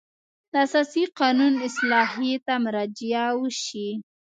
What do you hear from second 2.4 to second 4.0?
ته مراجعه وشي.